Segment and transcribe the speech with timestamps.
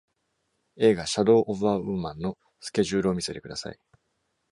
[0.77, 3.77] 映画「Shadow of a Woman」のスケジュールを見せてください。